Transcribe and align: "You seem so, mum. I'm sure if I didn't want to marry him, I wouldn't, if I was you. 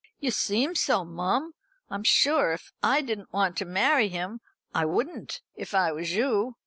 "You 0.19 0.31
seem 0.31 0.73
so, 0.73 1.05
mum. 1.05 1.53
I'm 1.91 2.03
sure 2.03 2.53
if 2.53 2.73
I 2.81 3.01
didn't 3.01 3.31
want 3.31 3.55
to 3.57 3.65
marry 3.65 4.09
him, 4.09 4.41
I 4.73 4.83
wouldn't, 4.83 5.41
if 5.53 5.75
I 5.75 5.91
was 5.91 6.13
you. 6.15 6.55